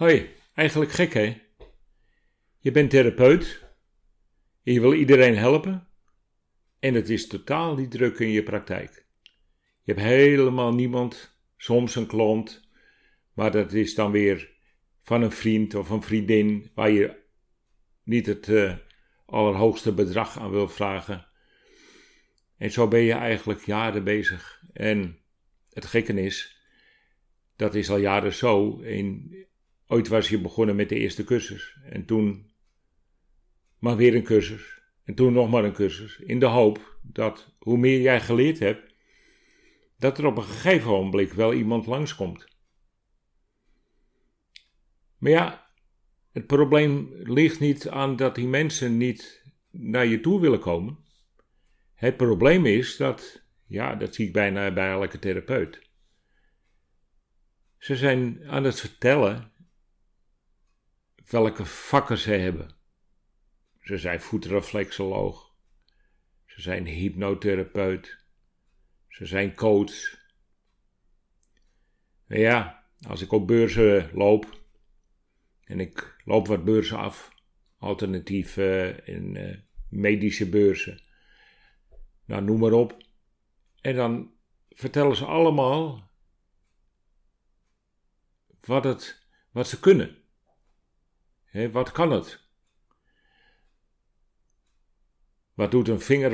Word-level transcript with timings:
Hoi, 0.00 0.30
eigenlijk 0.54 0.90
gek 0.90 1.12
hè? 1.12 1.40
Je 2.58 2.70
bent 2.70 2.90
therapeut 2.90 3.66
en 4.62 4.72
je 4.72 4.80
wil 4.80 4.92
iedereen 4.92 5.36
helpen 5.36 5.88
en 6.78 6.94
het 6.94 7.08
is 7.08 7.26
totaal 7.26 7.74
niet 7.74 7.90
druk 7.90 8.18
in 8.18 8.28
je 8.28 8.42
praktijk. 8.42 9.06
Je 9.82 9.92
hebt 9.92 10.06
helemaal 10.06 10.74
niemand, 10.74 11.40
soms 11.56 11.96
een 11.96 12.06
klant, 12.06 12.70
maar 13.34 13.50
dat 13.50 13.72
is 13.72 13.94
dan 13.94 14.10
weer 14.10 14.50
van 15.00 15.22
een 15.22 15.30
vriend 15.30 15.74
of 15.74 15.90
een 15.90 16.02
vriendin 16.02 16.70
waar 16.74 16.90
je 16.90 17.16
niet 18.02 18.26
het 18.26 18.48
uh, 18.48 18.76
allerhoogste 19.26 19.94
bedrag 19.94 20.38
aan 20.38 20.50
wil 20.50 20.68
vragen. 20.68 21.26
En 22.56 22.70
zo 22.70 22.88
ben 22.88 23.00
je 23.00 23.12
eigenlijk 23.12 23.66
jaren 23.66 24.04
bezig. 24.04 24.62
En 24.72 25.18
het 25.70 25.84
gekke 25.84 26.22
is, 26.22 26.60
dat 27.56 27.74
is 27.74 27.90
al 27.90 27.98
jaren 27.98 28.34
zo. 28.34 28.80
En 28.80 29.30
ooit 29.90 30.08
was 30.08 30.28
je 30.28 30.40
begonnen 30.40 30.76
met 30.76 30.88
de 30.88 30.94
eerste 30.94 31.24
cursus. 31.24 31.78
En 31.84 32.04
toen 32.04 32.52
maar 33.78 33.96
weer 33.96 34.14
een 34.14 34.22
cursus. 34.22 34.80
En 35.04 35.14
toen 35.14 35.32
nog 35.32 35.50
maar 35.50 35.64
een 35.64 35.72
cursus. 35.72 36.18
In 36.18 36.40
de 36.40 36.46
hoop 36.46 36.98
dat 37.02 37.54
hoe 37.58 37.78
meer 37.78 38.00
jij 38.00 38.20
geleerd 38.20 38.58
hebt, 38.58 38.94
dat 39.98 40.18
er 40.18 40.26
op 40.26 40.36
een 40.36 40.42
gegeven 40.42 40.90
ogenblik 40.90 41.32
wel 41.32 41.54
iemand 41.54 41.86
langskomt. 41.86 42.48
Maar 45.18 45.30
ja, 45.30 45.66
het 46.32 46.46
probleem 46.46 47.10
ligt 47.12 47.60
niet 47.60 47.88
aan 47.88 48.16
dat 48.16 48.34
die 48.34 48.46
mensen 48.46 48.96
niet 48.96 49.44
naar 49.70 50.06
je 50.06 50.20
toe 50.20 50.40
willen 50.40 50.60
komen. 50.60 50.98
Het 51.94 52.16
probleem 52.16 52.66
is 52.66 52.96
dat, 52.96 53.42
ja, 53.66 53.94
dat 53.94 54.14
zie 54.14 54.26
ik 54.26 54.32
bijna 54.32 54.72
bij 54.72 54.90
elke 54.90 55.18
therapeut. 55.18 55.88
Ze 57.78 57.96
zijn 57.96 58.48
aan 58.48 58.64
het 58.64 58.80
vertellen 58.80 59.52
welke 61.30 61.64
vakken 61.64 62.18
ze 62.18 62.30
hebben. 62.30 62.70
Ze 63.80 63.98
zijn 63.98 64.20
voetreflexoloog. 64.20 65.54
Ze 66.46 66.60
zijn 66.60 66.86
hypnotherapeut. 66.86 68.24
Ze 69.08 69.26
zijn 69.26 69.54
coach. 69.54 70.18
Nou 72.26 72.40
ja, 72.40 72.84
als 73.08 73.22
ik 73.22 73.32
op 73.32 73.46
beurzen 73.46 74.10
loop 74.12 74.58
en 75.64 75.80
ik 75.80 76.16
loop 76.24 76.46
wat 76.46 76.64
beurzen 76.64 76.98
af, 76.98 77.32
alternatieve 77.78 79.02
en 79.04 79.34
uh, 79.34 79.56
medische 79.88 80.48
beurzen, 80.48 81.00
nou 82.24 82.42
noem 82.42 82.58
maar 82.58 82.72
op. 82.72 83.02
En 83.80 83.96
dan 83.96 84.32
vertellen 84.68 85.16
ze 85.16 85.24
allemaal 85.24 86.10
wat, 88.60 88.84
het, 88.84 89.26
wat 89.50 89.68
ze 89.68 89.80
kunnen. 89.80 90.19
Wat 91.52 91.92
kan 91.92 92.10
het? 92.10 92.48
Wat 95.54 95.70
doet 95.70 95.88
een 95.88 96.00
vinger, 96.00 96.32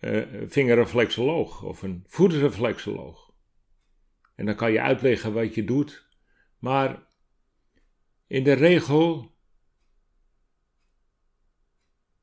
uh, 0.00 0.48
vingerreflexoloog 0.48 1.62
of 1.62 1.82
een 1.82 2.04
voetreflexoloog? 2.06 3.32
En 4.34 4.46
dan 4.46 4.56
kan 4.56 4.72
je 4.72 4.80
uitleggen 4.80 5.32
wat 5.32 5.54
je 5.54 5.64
doet, 5.64 6.08
maar 6.58 7.06
in 8.26 8.44
de 8.44 8.52
regel 8.52 9.34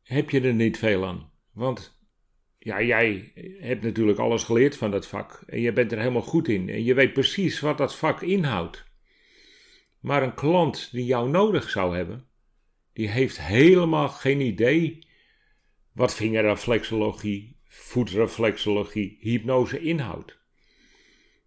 heb 0.04 0.30
je 0.30 0.42
er 0.42 0.54
niet 0.54 0.78
veel 0.78 1.08
aan. 1.08 1.32
Want 1.52 2.00
ja, 2.58 2.82
jij 2.82 3.32
hebt 3.60 3.84
natuurlijk 3.84 4.20
alles 4.20 4.44
geleerd 4.44 4.78
van 4.78 4.92
dat 4.92 5.08
vak 5.08 5.44
en 5.48 5.60
je 5.60 5.74
bent 5.74 5.92
er 5.92 5.98
helemaal 5.98 6.22
goed 6.22 6.48
in 6.48 6.70
en 6.70 6.84
je 6.84 6.94
weet 6.94 7.14
precies 7.14 7.60
wat 7.60 7.78
dat 7.78 7.96
vak 7.96 8.22
inhoudt. 8.22 8.86
Maar 10.00 10.24
een 10.24 10.34
klant 10.34 10.92
die 10.92 11.06
jou 11.06 11.30
nodig 11.30 11.70
zou 11.70 11.96
hebben, 11.96 12.31
die 12.94 13.10
heeft 13.10 13.42
helemaal 13.42 14.10
geen 14.10 14.42
idee 14.42 15.08
wat 15.92 16.16
vingerreflexologie, 16.16 17.60
voetreflexologie, 17.64 19.18
hypnose 19.20 19.80
inhoudt. 19.80 20.38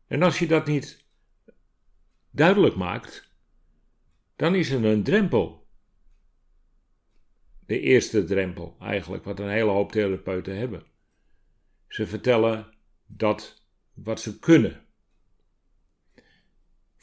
En 0.07 0.23
als 0.23 0.39
je 0.39 0.47
dat 0.47 0.67
niet 0.67 1.05
duidelijk 2.31 2.75
maakt, 2.75 3.33
dan 4.37 4.55
is 4.55 4.71
er 4.71 4.85
een 4.85 5.03
drempel. 5.03 5.67
De 7.67 7.81
eerste 7.81 8.25
drempel 8.25 8.77
eigenlijk, 8.81 9.25
wat 9.25 9.41
een 9.41 9.51
hele 9.51 9.71
hoop 9.71 9.93
therapeuten 9.93 10.57
hebben. 10.57 10.87
Ze 11.89 12.07
vertellen 12.07 12.75
dat 13.07 13.67
wat 13.93 14.21
ze 14.21 14.39
kunnen. 14.39 14.84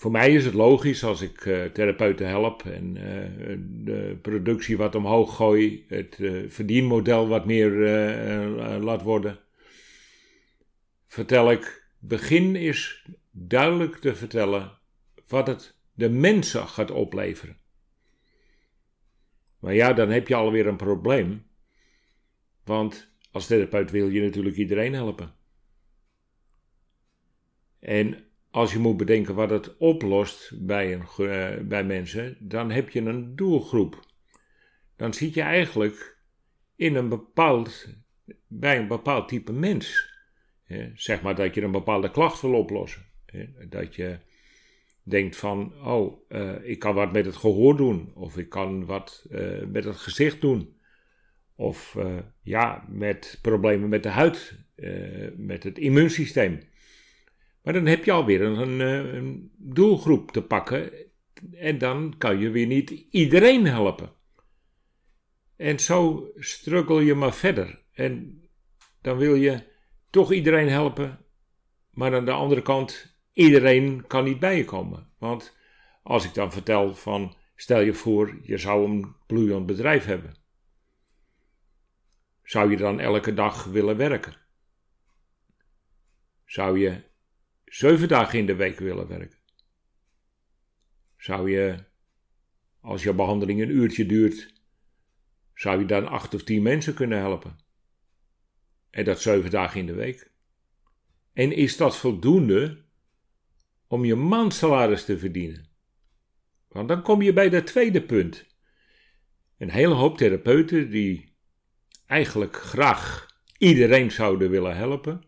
Voor 0.01 0.11
mij 0.11 0.33
is 0.33 0.45
het 0.45 0.53
logisch 0.53 1.03
als 1.03 1.21
ik 1.21 1.45
uh, 1.45 1.65
therapeuten 1.65 2.27
help 2.27 2.65
en 2.65 2.95
uh, 2.95 3.57
de 3.85 4.17
productie 4.21 4.77
wat 4.77 4.95
omhoog 4.95 5.35
gooi, 5.35 5.85
het 5.87 6.17
uh, 6.19 6.49
verdienmodel 6.49 7.27
wat 7.27 7.45
meer 7.45 7.71
laat 8.79 9.01
worden. 9.01 9.39
Vertel 11.07 11.51
ik, 11.51 11.89
begin 11.99 12.55
is 12.55 13.07
duidelijk 13.31 13.95
te 13.95 14.15
vertellen 14.15 14.79
wat 15.27 15.47
het 15.47 15.77
de 15.93 16.09
mensen 16.09 16.67
gaat 16.67 16.91
opleveren. 16.91 17.57
Maar 19.59 19.73
ja, 19.73 19.93
dan 19.93 20.09
heb 20.09 20.27
je 20.27 20.35
alweer 20.35 20.67
een 20.67 20.77
probleem. 20.77 21.47
Want 22.63 23.15
als 23.31 23.47
therapeut 23.47 23.91
wil 23.91 24.09
je 24.09 24.21
natuurlijk 24.21 24.55
iedereen 24.55 24.93
helpen. 24.93 25.35
En 27.79 28.30
als 28.51 28.71
je 28.71 28.79
moet 28.79 28.97
bedenken 28.97 29.35
wat 29.35 29.49
het 29.49 29.77
oplost 29.77 30.65
bij, 30.65 30.93
een, 30.93 31.05
uh, 31.19 31.67
bij 31.67 31.83
mensen, 31.83 32.37
dan 32.39 32.71
heb 32.71 32.89
je 32.89 33.01
een 33.01 33.35
doelgroep. 33.35 33.99
Dan 34.95 35.13
zit 35.13 35.33
je 35.33 35.41
eigenlijk 35.41 36.17
in 36.75 36.95
een 36.95 37.09
bepaald, 37.09 37.87
bij 38.47 38.77
een 38.77 38.87
bepaald 38.87 39.27
type 39.27 39.51
mens. 39.51 40.09
zeg 40.93 41.21
maar 41.21 41.35
dat 41.35 41.53
je 41.53 41.61
een 41.61 41.71
bepaalde 41.71 42.11
klacht 42.11 42.41
wil 42.41 42.53
oplossen. 42.53 43.05
dat 43.69 43.95
je 43.95 44.19
denkt 45.03 45.35
van, 45.35 45.73
oh, 45.83 46.29
uh, 46.29 46.55
ik 46.63 46.79
kan 46.79 46.95
wat 46.95 47.11
met 47.11 47.25
het 47.25 47.35
gehoor 47.35 47.77
doen, 47.77 48.11
of 48.15 48.37
ik 48.37 48.49
kan 48.49 48.85
wat 48.85 49.25
uh, 49.29 49.65
met 49.65 49.83
het 49.83 49.95
gezicht 49.95 50.41
doen, 50.41 50.75
of 51.55 51.97
ja, 52.41 52.85
met 52.89 53.39
problemen 53.41 53.89
met 53.89 54.03
de 54.03 54.09
huid, 54.09 54.57
met 55.35 55.63
het 55.63 55.77
immuunsysteem. 55.77 56.59
Maar 57.61 57.73
dan 57.73 57.85
heb 57.85 58.03
je 58.03 58.11
alweer 58.11 58.41
een, 58.41 58.81
eh, 58.81 59.13
een 59.13 59.51
doelgroep 59.57 60.31
te 60.31 60.41
pakken 60.41 60.91
en 61.51 61.77
dan 61.77 62.15
kan 62.17 62.39
je 62.39 62.49
weer 62.49 62.67
niet 62.67 62.89
iedereen 63.09 63.65
helpen. 63.65 64.13
En 65.55 65.79
zo 65.79 66.31
struggle 66.35 67.03
je 67.03 67.15
maar 67.15 67.33
verder. 67.33 67.83
En 67.91 68.41
dan 69.01 69.17
wil 69.17 69.35
je 69.35 69.63
toch 70.09 70.31
iedereen 70.31 70.69
helpen, 70.69 71.25
maar 71.91 72.15
aan 72.15 72.25
de 72.25 72.31
andere 72.31 72.61
kant, 72.61 73.15
iedereen 73.33 74.07
kan 74.07 74.23
niet 74.23 74.39
bij 74.39 74.57
je 74.57 74.65
komen. 74.65 75.09
Want 75.17 75.57
als 76.03 76.25
ik 76.25 76.33
dan 76.33 76.51
vertel 76.51 76.95
van, 76.95 77.35
stel 77.55 77.79
je 77.79 77.93
voor, 77.93 78.39
je 78.43 78.57
zou 78.57 78.85
een 78.85 79.15
bloeiend 79.27 79.65
bedrijf 79.65 80.05
hebben. 80.05 80.35
Zou 82.43 82.71
je 82.71 82.77
dan 82.77 82.99
elke 82.99 83.33
dag 83.33 83.63
willen 83.63 83.97
werken? 83.97 84.33
Zou 86.45 86.79
je 86.79 87.10
zeven 87.71 88.07
dagen 88.07 88.39
in 88.39 88.45
de 88.45 88.55
week 88.55 88.79
willen 88.79 89.07
werken? 89.07 89.37
Zou 91.17 91.51
je, 91.51 91.83
als 92.79 93.03
je 93.03 93.13
behandeling 93.13 93.61
een 93.61 93.69
uurtje 93.69 94.05
duurt, 94.05 94.53
zou 95.53 95.79
je 95.79 95.85
dan 95.85 96.07
acht 96.07 96.33
of 96.33 96.43
tien 96.43 96.61
mensen 96.61 96.93
kunnen 96.93 97.17
helpen? 97.17 97.59
En 98.89 99.05
dat 99.05 99.21
zeven 99.21 99.49
dagen 99.49 99.79
in 99.79 99.85
de 99.85 99.93
week? 99.93 100.31
En 101.33 101.51
is 101.51 101.77
dat 101.77 101.97
voldoende 101.97 102.83
om 103.87 104.05
je 104.05 104.15
maandsalaris 104.15 105.05
te 105.05 105.17
verdienen? 105.17 105.69
Want 106.67 106.87
dan 106.87 107.01
kom 107.01 107.21
je 107.21 107.33
bij 107.33 107.49
dat 107.49 107.67
tweede 107.67 108.01
punt. 108.01 108.45
Een 109.57 109.71
hele 109.71 109.93
hoop 109.93 110.17
therapeuten 110.17 110.89
die 110.89 111.35
eigenlijk 112.05 112.55
graag 112.55 113.27
iedereen 113.57 114.11
zouden 114.11 114.49
willen 114.49 114.75
helpen, 114.75 115.21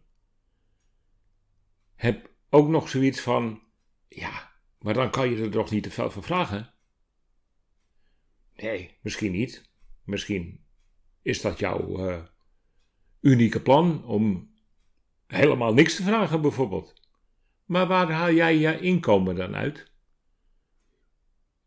heb 1.95 2.31
ook 2.53 2.67
nog 2.67 2.89
zoiets 2.89 3.21
van: 3.21 3.61
ja, 4.07 4.51
maar 4.79 4.93
dan 4.93 5.09
kan 5.09 5.29
je 5.29 5.43
er 5.43 5.51
toch 5.51 5.71
niet 5.71 5.83
te 5.83 5.91
veel 5.91 6.11
voor 6.11 6.23
vragen? 6.23 6.73
Nee, 8.55 8.97
misschien 9.01 9.31
niet. 9.31 9.71
Misschien 10.03 10.65
is 11.21 11.41
dat 11.41 11.59
jouw 11.59 12.09
uh, 12.09 12.23
unieke 13.21 13.61
plan 13.61 14.05
om 14.05 14.53
helemaal 15.27 15.73
niks 15.73 15.95
te 15.95 16.03
vragen, 16.03 16.41
bijvoorbeeld. 16.41 16.93
Maar 17.65 17.87
waar 17.87 18.11
haal 18.11 18.31
jij 18.31 18.57
je 18.57 18.79
inkomen 18.79 19.35
dan 19.35 19.55
uit? 19.55 19.91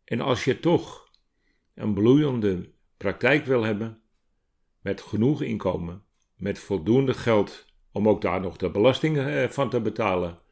En 0.03 0.21
als 0.21 0.43
je 0.43 0.59
toch 0.59 1.11
een 1.73 1.93
bloeiende 1.93 2.73
praktijk 2.97 3.45
wil 3.45 3.63
hebben, 3.63 4.01
met 4.81 5.01
genoeg 5.01 5.41
inkomen, 5.41 6.03
met 6.35 6.59
voldoende 6.59 7.13
geld 7.13 7.65
om 7.91 8.09
ook 8.09 8.21
daar 8.21 8.41
nog 8.41 8.57
de 8.57 8.71
belasting 8.71 9.17
eh, 9.17 9.49
van 9.49 9.69
te 9.69 9.81
betalen, 9.81 10.45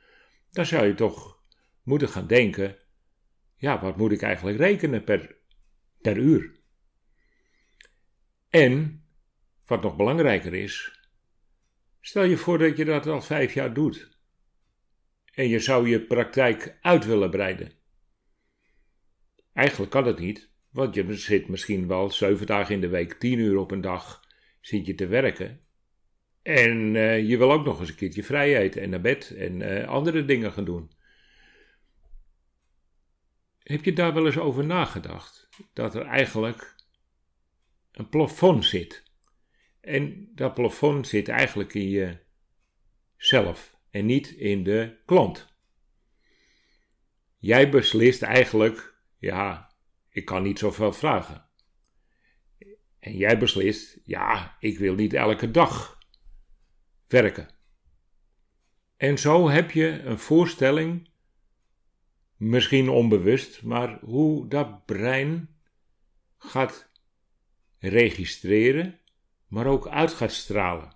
dan 0.55 0.65
zou 0.65 0.85
je 0.87 0.93
toch 0.93 1.43
moeten 1.83 2.09
gaan 2.09 2.27
denken 2.27 2.77
ja, 3.55 3.81
wat 3.81 3.97
moet 3.97 4.11
ik 4.11 4.21
eigenlijk 4.21 4.57
rekenen 4.57 5.03
per, 5.03 5.35
per 6.01 6.17
uur? 6.17 6.59
En, 8.49 9.03
wat 9.65 9.81
nog 9.81 9.95
belangrijker 9.95 10.53
is, 10.53 10.99
stel 12.01 12.23
je 12.23 12.37
voor 12.37 12.57
dat 12.57 12.77
je 12.77 12.85
dat 12.85 13.07
al 13.07 13.21
vijf 13.21 13.53
jaar 13.53 13.73
doet. 13.73 14.17
En 15.33 15.47
je 15.47 15.59
zou 15.59 15.89
je 15.89 16.01
praktijk 16.01 16.77
uit 16.81 17.05
willen 17.05 17.29
breiden. 17.29 17.71
Eigenlijk 19.53 19.91
kan 19.91 20.05
het 20.05 20.19
niet, 20.19 20.51
want 20.69 20.95
je 20.95 21.15
zit 21.15 21.47
misschien 21.47 21.87
wel 21.87 22.11
zeven 22.11 22.45
dagen 22.45 22.75
in 22.75 22.81
de 22.81 22.87
week, 22.87 23.13
tien 23.13 23.39
uur 23.39 23.57
op 23.57 23.71
een 23.71 23.81
dag, 23.81 24.21
zit 24.61 24.85
je 24.85 24.95
te 24.95 25.07
werken. 25.07 25.64
En 26.45 26.95
uh, 26.95 27.29
je 27.29 27.37
wil 27.37 27.51
ook 27.51 27.65
nog 27.65 27.79
eens 27.79 27.89
een 27.89 27.95
keertje 27.95 28.23
vrijheid 28.23 28.77
en 28.77 28.89
naar 28.89 29.01
bed 29.01 29.35
en 29.35 29.59
uh, 29.59 29.87
andere 29.87 30.25
dingen 30.25 30.51
gaan 30.51 30.65
doen. 30.65 30.91
Heb 33.63 33.83
je 33.83 33.93
daar 33.93 34.13
wel 34.13 34.25
eens 34.25 34.37
over 34.37 34.65
nagedacht? 34.65 35.49
Dat 35.73 35.95
er 35.95 36.05
eigenlijk 36.05 36.75
een 37.91 38.09
plafond 38.09 38.65
zit. 38.65 39.03
En 39.81 40.31
dat 40.35 40.53
plafond 40.53 41.07
zit 41.07 41.27
eigenlijk 41.27 41.73
in 41.73 42.17
jezelf 43.17 43.77
en 43.89 44.05
niet 44.05 44.29
in 44.31 44.63
de 44.63 44.97
klant. 45.05 45.53
Jij 47.37 47.69
beslist 47.69 48.21
eigenlijk, 48.21 48.95
ja, 49.17 49.73
ik 50.09 50.25
kan 50.25 50.43
niet 50.43 50.59
zoveel 50.59 50.93
vragen. 50.93 51.49
En 52.99 53.17
jij 53.17 53.37
beslist, 53.37 53.99
ja, 54.03 54.55
ik 54.59 54.77
wil 54.77 54.95
niet 54.95 55.13
elke 55.13 55.51
dag 55.51 55.94
werken. 57.07 57.47
En 58.97 59.17
zo 59.17 59.49
heb 59.49 59.71
je 59.71 60.01
een 60.01 60.19
voorstelling 60.19 61.09
misschien 62.35 62.89
onbewust, 62.89 63.63
maar 63.63 63.99
hoe 63.99 64.47
dat 64.47 64.85
brein 64.85 65.55
gaat 66.37 66.89
registreren, 67.79 68.99
maar 69.47 69.65
ook 69.65 69.87
uit 69.87 70.13
gaat 70.13 70.31
stralen. 70.31 70.93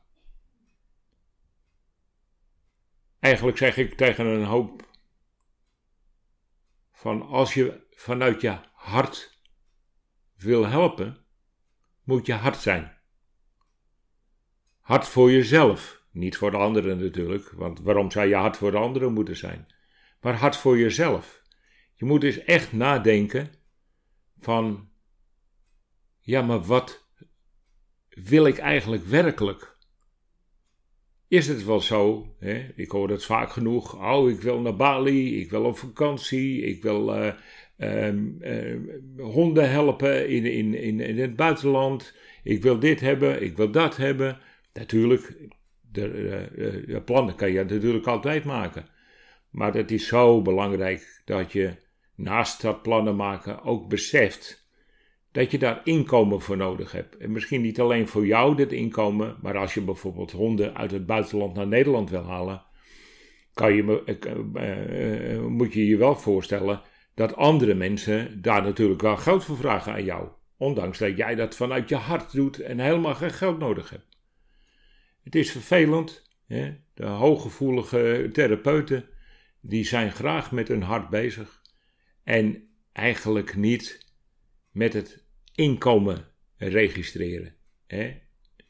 Eigenlijk 3.19 3.57
zeg 3.57 3.77
ik 3.77 3.94
tegen 3.94 4.25
een 4.25 4.45
hoop 4.45 4.88
van 6.91 7.21
als 7.21 7.53
je 7.53 7.88
vanuit 7.91 8.41
je 8.41 8.59
hart 8.73 9.41
wil 10.35 10.67
helpen, 10.67 11.25
moet 12.03 12.25
je 12.25 12.33
hard 12.33 12.57
zijn. 12.57 12.97
Hard 14.79 15.07
voor 15.07 15.31
jezelf, 15.31 15.99
niet 16.11 16.38
voor 16.38 16.51
de 16.51 16.57
anderen 16.57 17.00
natuurlijk, 17.00 17.51
want 17.56 17.79
waarom 17.79 18.11
zou 18.11 18.27
je 18.27 18.35
hard 18.35 18.57
voor 18.57 18.71
de 18.71 18.77
anderen 18.77 19.13
moeten 19.13 19.38
zijn? 19.38 19.67
maar 20.21 20.35
hard 20.35 20.57
voor 20.57 20.77
jezelf. 20.77 21.41
Je 21.95 22.06
moet 22.06 22.21
dus 22.21 22.44
echt 22.44 22.73
nadenken 22.73 23.47
van, 24.39 24.89
ja, 26.19 26.41
maar 26.41 26.61
wat 26.61 27.07
wil 28.09 28.45
ik 28.45 28.57
eigenlijk 28.57 29.06
werkelijk? 29.06 29.77
Is 31.27 31.47
het 31.47 31.65
wel 31.65 31.81
zo, 31.81 32.35
hè? 32.39 32.71
ik 32.75 32.91
hoor 32.91 33.09
het 33.09 33.25
vaak 33.25 33.51
genoeg, 33.51 34.12
oh, 34.12 34.29
ik 34.29 34.41
wil 34.41 34.59
naar 34.59 34.75
Bali, 34.75 35.39
ik 35.41 35.50
wil 35.50 35.63
op 35.63 35.77
vakantie, 35.77 36.62
ik 36.62 36.81
wil 36.81 37.33
uh, 37.77 38.23
honden 39.17 39.69
helpen 39.69 40.29
in, 40.29 40.45
in, 40.73 41.00
in 41.00 41.19
het 41.19 41.35
buitenland, 41.35 42.15
ik 42.44 42.62
wil 42.62 42.79
dit 42.79 43.00
hebben, 43.00 43.44
ik 43.44 43.57
wil 43.57 43.71
dat 43.71 43.97
hebben. 43.97 44.39
Natuurlijk, 44.73 45.38
de, 45.91 46.12
de, 46.12 46.83
de 46.88 47.01
plannen 47.01 47.36
kan 47.36 47.51
je 47.51 47.63
natuurlijk 47.63 48.07
altijd 48.07 48.44
maken. 48.45 48.86
Maar 49.50 49.74
het 49.74 49.91
is 49.91 50.07
zo 50.07 50.41
belangrijk 50.41 51.21
dat 51.25 51.51
je 51.51 51.75
naast 52.15 52.62
dat 52.62 52.81
plannen 52.81 53.15
maken 53.15 53.63
ook 53.63 53.88
beseft 53.88 54.68
dat 55.31 55.51
je 55.51 55.57
daar 55.57 55.81
inkomen 55.83 56.41
voor 56.41 56.57
nodig 56.57 56.91
hebt. 56.91 57.18
En 57.18 57.31
misschien 57.31 57.62
niet 57.62 57.80
alleen 57.80 58.07
voor 58.07 58.25
jou 58.25 58.56
dit 58.56 58.71
inkomen, 58.71 59.38
maar 59.41 59.57
als 59.57 59.74
je 59.74 59.81
bijvoorbeeld 59.81 60.31
honden 60.31 60.75
uit 60.75 60.91
het 60.91 61.06
buitenland 61.06 61.53
naar 61.53 61.68
Nederland 61.68 62.09
wil 62.09 62.24
halen, 62.24 62.62
kan 63.53 63.74
je, 63.74 64.03
uh, 64.53 65.45
moet 65.45 65.74
je 65.74 65.88
je 65.88 65.97
wel 65.97 66.15
voorstellen 66.15 66.81
dat 67.15 67.36
andere 67.36 67.74
mensen 67.74 68.41
daar 68.41 68.62
natuurlijk 68.62 69.01
wel 69.01 69.18
geld 69.18 69.44
voor 69.44 69.57
vragen 69.57 69.94
aan 69.94 70.03
jou. 70.03 70.27
Ondanks 70.57 70.97
dat 70.97 71.18
jij 71.18 71.36
dat 71.36 71.56
vanuit 71.56 71.89
je 71.89 71.95
hart 71.95 72.31
doet 72.31 72.59
en 72.59 72.80
helemaal 72.80 73.15
geen 73.15 73.31
geld 73.31 73.59
nodig 73.59 73.89
hebt. 73.89 74.08
Het 75.29 75.37
is 75.37 75.51
vervelend, 75.51 76.29
hè? 76.47 76.75
de 76.93 77.05
hooggevoelige 77.05 78.29
therapeuten 78.33 79.09
die 79.61 79.83
zijn 79.83 80.11
graag 80.11 80.51
met 80.51 80.67
hun 80.67 80.81
hart 80.81 81.09
bezig 81.09 81.61
en 82.23 82.69
eigenlijk 82.91 83.55
niet 83.55 84.05
met 84.71 84.93
het 84.93 85.23
inkomen 85.55 86.27
registreren. 86.57 87.55
Hè? 87.87 88.17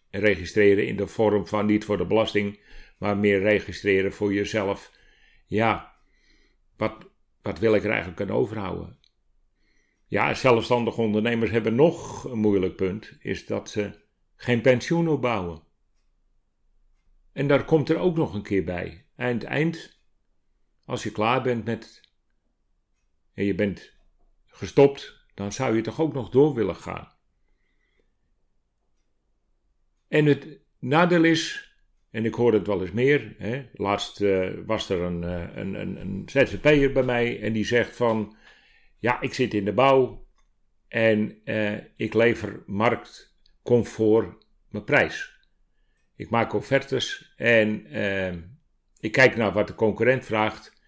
Registreren 0.10 0.88
in 0.88 0.96
de 0.96 1.08
vorm 1.08 1.48
van 1.48 1.66
niet 1.66 1.86
voor 1.86 1.98
de 1.98 2.06
belasting, 2.06 2.60
maar 2.98 3.18
meer 3.18 3.40
registreren 3.40 4.14
voor 4.14 4.34
jezelf. 4.34 4.92
Ja, 5.46 5.96
wat, 6.78 7.10
wat 7.42 7.60
wil 7.60 7.76
ik 7.76 7.84
er 7.84 7.92
eigenlijk 7.92 8.22
aan 8.22 8.38
overhouden? 8.38 8.98
Ja, 10.08 10.34
zelfstandige 10.34 11.02
ondernemers 11.02 11.52
hebben 11.52 11.76
nog 11.76 12.24
een 12.24 12.40
moeilijk 12.40 12.76
punt, 12.76 13.18
is 13.20 13.46
dat 13.46 13.70
ze 13.70 13.92
geen 14.36 14.62
pensioen 14.62 15.08
opbouwen. 15.08 15.68
En 17.32 17.48
daar 17.48 17.66
komt 17.66 17.90
er 17.90 17.98
ook 17.98 18.16
nog 18.16 18.34
een 18.34 18.42
keer 18.42 18.64
bij. 18.64 19.06
Eind 19.16 19.44
eind 19.44 20.00
als 20.86 21.04
je 21.04 21.12
klaar 21.12 21.42
bent 21.42 21.66
met 21.66 22.02
en 23.34 23.46
je 23.46 23.56
bent 23.56 23.94
gestopt, 24.46 25.26
dan 25.34 25.52
zou 25.52 25.76
je 25.76 25.82
toch 25.82 26.02
ook 26.02 26.14
nog 26.14 26.30
door 26.30 26.54
willen 26.54 26.76
gaan. 26.76 27.12
En 30.08 30.26
het 30.26 30.60
nadeel 30.80 31.24
is, 31.24 31.74
en 32.12 32.26
ik 32.26 32.34
hoor 32.34 32.54
het 32.54 32.68
wel 32.68 32.82
eens 32.82 32.92
meer, 32.92 33.36
hè, 33.38 33.70
laatst 33.74 34.22
uh, 34.22 34.50
was 34.66 34.90
er 34.90 35.02
een, 35.02 35.22
uh, 35.22 35.56
een, 35.56 35.74
een, 35.74 36.02
een 36.02 36.24
ZZP'er 36.26 36.92
bij 36.92 37.04
mij 37.04 37.42
en 37.42 37.54
die 37.54 37.66
zegt 37.66 37.96
van, 37.96 38.36
ja, 39.00 39.22
ik 39.22 39.34
zit 39.34 39.54
in 39.54 39.66
de 39.66 39.74
bouw 39.74 40.28
en 40.88 41.42
uh, 41.46 41.78
ik 41.96 42.14
lever 42.14 42.64
marktcomfort 42.66 44.46
mijn 44.70 44.84
prijs. 44.84 45.39
Ik 46.20 46.30
maak 46.30 46.54
offertes 46.54 47.34
en 47.36 47.86
ik 49.00 49.12
kijk 49.12 49.36
naar 49.36 49.52
wat 49.52 49.68
de 49.68 49.76
concurrent 49.76 50.26
vraagt 50.26 50.80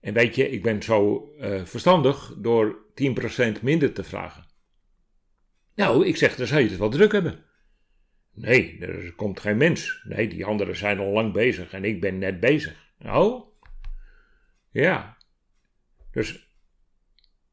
en 0.00 0.14
weet 0.14 0.34
je, 0.34 0.50
ik 0.50 0.62
ben 0.62 0.82
zo 0.82 1.30
uh, 1.40 1.64
verstandig 1.64 2.34
door 2.36 2.76
10% 3.58 3.62
minder 3.62 3.92
te 3.92 4.04
vragen. 4.04 4.46
Nou, 5.74 6.06
ik 6.06 6.16
zeg, 6.16 6.36
dan 6.36 6.46
zou 6.46 6.60
je 6.60 6.68
het 6.68 6.78
wel 6.78 6.90
druk 6.90 7.12
hebben. 7.12 7.44
Nee, 8.32 8.78
er 8.80 9.14
komt 9.14 9.40
geen 9.40 9.56
mens. 9.56 10.00
Nee, 10.04 10.28
die 10.28 10.44
anderen 10.44 10.76
zijn 10.76 10.98
al 10.98 11.12
lang 11.12 11.32
bezig 11.32 11.72
en 11.72 11.84
ik 11.84 12.00
ben 12.00 12.18
net 12.18 12.40
bezig. 12.40 12.92
Nou, 12.98 13.42
ja. 14.70 15.16
Dus 16.10 16.48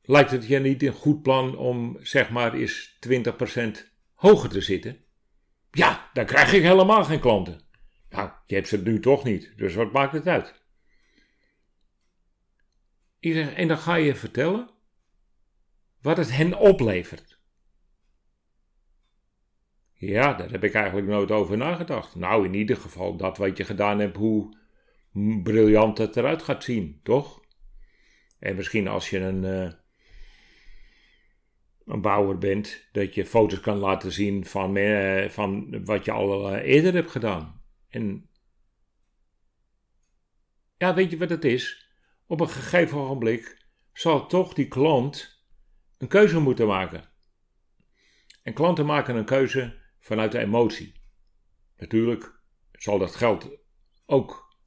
lijkt 0.02 0.32
het 0.32 0.48
je 0.48 0.60
niet 0.60 0.84
een 0.84 0.94
goed 0.94 1.22
plan 1.22 1.58
om, 1.58 1.98
zeg 2.02 2.30
maar, 2.30 2.54
eens 2.54 3.00
20% 3.08 3.72
hoger 4.14 4.50
te 4.50 4.62
zitten? 4.62 4.98
Ja, 5.76 6.10
dan 6.14 6.26
krijg 6.26 6.54
ik 6.54 6.62
helemaal 6.62 7.04
geen 7.04 7.20
klanten. 7.20 7.62
Nou, 8.10 8.30
je 8.46 8.56
hebt 8.56 8.68
ze 8.68 8.82
nu 8.82 9.00
toch 9.00 9.24
niet, 9.24 9.54
dus 9.58 9.76
wat 9.76 9.92
maakt 9.92 10.14
het 10.14 10.28
uit? 10.28 10.64
en 13.56 13.68
dan 13.68 13.78
ga 13.78 13.96
je 13.96 14.16
vertellen 14.16 14.70
wat 16.02 16.18
het 16.18 16.32
hen 16.32 16.58
oplevert. 16.58 17.40
Ja, 19.94 20.34
daar 20.34 20.50
heb 20.50 20.64
ik 20.64 20.74
eigenlijk 20.74 21.08
nooit 21.08 21.32
over 21.32 21.58
nagedacht. 21.58 22.16
Nou, 22.16 22.46
in 22.46 22.54
ieder 22.54 22.78
geval 22.78 23.18
dat 23.18 23.38
wat 23.38 23.58
je 23.58 23.64
gedaan 23.64 24.00
hebt, 24.00 24.18
hoe 24.18 24.58
briljant 25.44 25.98
het 25.98 26.16
eruit 26.16 26.44
gaat 26.44 26.64
zien, 26.64 27.00
toch? 27.04 27.42
En 28.40 28.56
misschien 28.56 28.88
als 28.88 29.10
je 29.10 29.20
een, 29.20 29.44
uh, 29.44 29.72
een 31.86 32.02
bouwer 32.02 32.38
bent, 32.38 32.88
dat 32.92 33.14
je 33.14 33.26
foto's 33.26 33.60
kan 33.60 33.78
laten 33.78 34.12
zien 34.12 34.46
van, 34.46 34.76
uh, 34.76 35.30
van 35.30 35.84
wat 35.86 36.06
je 36.06 36.12
al 36.12 36.56
uh, 36.56 36.64
eerder 36.64 36.94
hebt 36.94 37.12
gedaan. 37.12 37.62
En 37.90 38.30
ja, 40.78 40.94
weet 40.94 41.12
je 41.12 41.18
wat 41.18 41.30
het 41.30 41.46
is? 41.46 41.86
op 42.28 42.40
een 42.40 42.50
gegeven 42.50 42.98
ogenblik 42.98 43.66
zal 43.94 44.28
toch 44.28 44.54
die 44.54 44.68
klant 44.68 45.44
een 45.98 46.08
keuze 46.08 46.40
moeten 46.40 46.68
maken. 46.68 47.10
En 48.44 48.54
klanten 48.54 48.86
maken 48.86 49.16
een 49.16 49.26
keuze 49.26 49.82
vanuit 50.00 50.32
de 50.32 50.40
emotie. 50.40 51.02
Natuurlijk 51.78 52.42
zal 52.72 52.98
dat 52.98 53.16
geld 53.16 53.50
ook 54.06 54.58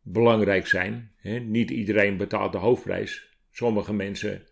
belangrijk 0.00 0.66
zijn. 0.66 1.14
Niet 1.42 1.70
iedereen 1.70 2.16
betaalt 2.16 2.52
de 2.52 2.58
hoofdprijs. 2.58 3.38
Sommige 3.50 3.92
mensen 3.92 4.48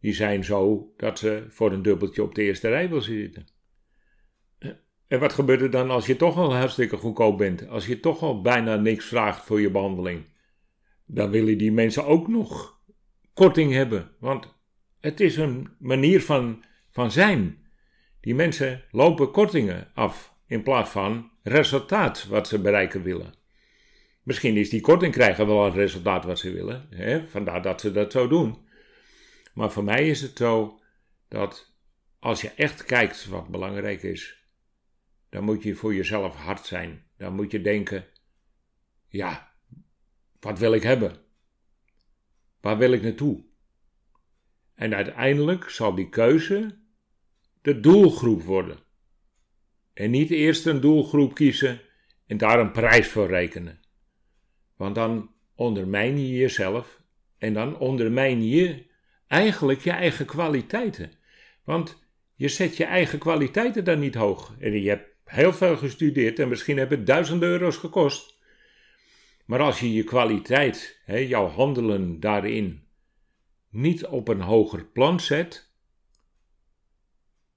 die 0.00 0.14
zijn 0.14 0.44
zo 0.44 0.92
dat 0.96 1.18
ze 1.18 1.46
voor 1.48 1.72
een 1.72 1.82
dubbeltje 1.82 2.22
op 2.22 2.34
de 2.34 2.42
eerste 2.42 2.68
rij 2.68 2.88
wil 2.88 3.00
zitten. 3.00 3.46
En 5.06 5.20
wat 5.20 5.32
gebeurt 5.32 5.60
er 5.60 5.70
dan 5.70 5.90
als 5.90 6.06
je 6.06 6.16
toch 6.16 6.36
al 6.36 6.54
hartstikke 6.54 6.96
goedkoop 6.96 7.38
bent? 7.38 7.68
Als 7.68 7.86
je 7.86 8.00
toch 8.00 8.22
al 8.22 8.40
bijna 8.40 8.76
niks 8.76 9.04
vraagt 9.04 9.44
voor 9.44 9.60
je 9.60 9.70
behandeling? 9.70 10.24
dan 11.08 11.30
willen 11.30 11.58
die 11.58 11.72
mensen 11.72 12.06
ook 12.06 12.28
nog 12.28 12.80
korting 13.34 13.72
hebben. 13.72 14.10
Want 14.18 14.56
het 15.00 15.20
is 15.20 15.36
een 15.36 15.68
manier 15.78 16.22
van, 16.22 16.64
van 16.90 17.10
zijn. 17.10 17.66
Die 18.20 18.34
mensen 18.34 18.82
lopen 18.90 19.30
kortingen 19.30 19.90
af 19.94 20.34
in 20.46 20.62
plaats 20.62 20.90
van 20.90 21.30
resultaat 21.42 22.26
wat 22.26 22.48
ze 22.48 22.60
bereiken 22.60 23.02
willen. 23.02 23.34
Misschien 24.22 24.56
is 24.56 24.70
die 24.70 24.80
korting 24.80 25.12
krijgen 25.12 25.46
wel 25.46 25.64
het 25.64 25.74
resultaat 25.74 26.24
wat 26.24 26.38
ze 26.38 26.52
willen. 26.52 26.86
Hè? 26.90 27.24
Vandaar 27.24 27.62
dat 27.62 27.80
ze 27.80 27.92
dat 27.92 28.12
zo 28.12 28.28
doen. 28.28 28.66
Maar 29.58 29.72
voor 29.72 29.84
mij 29.84 30.08
is 30.08 30.20
het 30.20 30.36
zo 30.36 30.80
dat 31.28 31.74
als 32.18 32.40
je 32.40 32.50
echt 32.50 32.84
kijkt 32.84 33.26
wat 33.26 33.48
belangrijk 33.48 34.02
is, 34.02 34.46
dan 35.28 35.44
moet 35.44 35.62
je 35.62 35.74
voor 35.74 35.94
jezelf 35.94 36.34
hard 36.34 36.66
zijn. 36.66 37.04
Dan 37.16 37.34
moet 37.34 37.50
je 37.50 37.60
denken: 37.60 38.06
ja, 39.08 39.52
wat 40.40 40.58
wil 40.58 40.72
ik 40.72 40.82
hebben? 40.82 41.16
Waar 42.60 42.78
wil 42.78 42.92
ik 42.92 43.02
naartoe? 43.02 43.44
En 44.74 44.94
uiteindelijk 44.94 45.68
zal 45.68 45.94
die 45.94 46.08
keuze 46.08 46.78
de 47.62 47.80
doelgroep 47.80 48.42
worden. 48.42 48.78
En 49.92 50.10
niet 50.10 50.30
eerst 50.30 50.66
een 50.66 50.80
doelgroep 50.80 51.34
kiezen 51.34 51.80
en 52.26 52.36
daar 52.36 52.60
een 52.60 52.72
prijs 52.72 53.08
voor 53.08 53.26
rekenen. 53.26 53.80
Want 54.76 54.94
dan 54.94 55.34
ondermijn 55.54 56.18
je 56.18 56.32
jezelf 56.32 57.02
en 57.38 57.52
dan 57.52 57.78
ondermijn 57.78 58.48
je 58.48 58.86
eigenlijk 59.28 59.80
je 59.80 59.90
eigen 59.90 60.26
kwaliteiten. 60.26 61.12
Want 61.64 62.06
je 62.34 62.48
zet 62.48 62.76
je 62.76 62.84
eigen 62.84 63.18
kwaliteiten 63.18 63.84
dan 63.84 63.98
niet 63.98 64.14
hoog. 64.14 64.54
En 64.58 64.82
je 64.82 64.88
hebt 64.88 65.08
heel 65.24 65.52
veel 65.52 65.76
gestudeerd 65.76 66.38
en 66.38 66.48
misschien 66.48 66.78
hebben 66.78 66.98
het 66.98 67.06
duizenden 67.06 67.48
euro's 67.48 67.76
gekost. 67.76 68.36
Maar 69.44 69.60
als 69.60 69.80
je 69.80 69.92
je 69.92 70.04
kwaliteit, 70.04 71.00
hè, 71.04 71.16
jouw 71.16 71.46
handelen 71.46 72.20
daarin, 72.20 72.82
niet 73.70 74.06
op 74.06 74.28
een 74.28 74.40
hoger 74.40 74.84
plan 74.84 75.20
zet, 75.20 75.70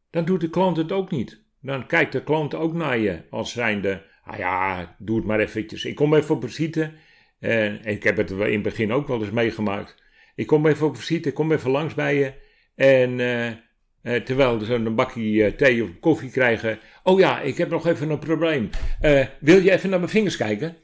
dan 0.09 0.25
doet 0.25 0.41
de 0.41 0.49
klant 0.49 0.77
het 0.77 0.91
ook 0.91 1.11
niet. 1.11 1.43
Dan 1.61 1.87
kijkt 1.87 2.11
de 2.11 2.23
klant 2.23 2.55
ook 2.55 2.73
naar 2.73 2.97
je 2.97 3.21
als 3.29 3.51
zijnde, 3.51 4.05
ah 4.23 4.37
ja, 4.37 4.95
doe 4.99 5.17
het 5.17 5.25
maar 5.25 5.39
eventjes. 5.39 5.85
Ik 5.85 5.95
kom 5.95 6.13
even 6.13 6.35
op 6.35 6.43
visite. 6.43 6.91
En 7.39 7.85
ik 7.85 8.03
heb 8.03 8.17
het 8.17 8.31
in 8.31 8.39
het 8.39 8.61
begin 8.61 8.91
ook 8.91 9.07
wel 9.07 9.21
eens 9.21 9.31
meegemaakt. 9.31 10.00
Ik 10.41 10.47
kom 10.47 10.65
even 10.65 10.87
op 10.87 10.97
visite, 10.97 11.29
ik 11.29 11.35
kom 11.35 11.51
even 11.51 11.71
langs 11.71 11.93
bij 11.93 12.15
je. 12.15 12.33
En 12.75 13.19
uh, 13.19 13.47
uh, 13.47 14.21
terwijl 14.23 14.59
ze 14.59 14.73
een 14.73 14.95
bakje 14.95 15.21
uh, 15.21 15.47
thee 15.47 15.83
of 15.83 15.89
koffie 15.99 16.31
krijgen. 16.31 16.79
Oh 17.03 17.19
ja, 17.19 17.41
ik 17.41 17.57
heb 17.57 17.69
nog 17.69 17.87
even 17.87 18.09
een 18.09 18.19
probleem. 18.19 18.69
wil 19.39 19.61
je 19.61 19.71
even 19.71 19.89
naar 19.89 19.99
mijn 19.99 20.11
vingers 20.11 20.37
kijken? 20.37 20.75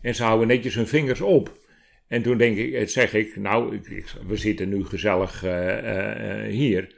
En 0.00 0.14
ze 0.14 0.22
houden 0.22 0.46
netjes 0.46 0.74
hun 0.74 0.86
vingers 0.86 1.20
op. 1.20 1.58
En 2.06 2.22
toen 2.22 2.38
denk 2.38 2.56
ik, 2.56 2.88
zeg 2.88 3.14
ik, 3.14 3.36
nou, 3.36 3.80
we 4.26 4.36
zitten 4.36 4.68
nu 4.68 4.84
gezellig 4.84 5.40
hier. 6.48 6.94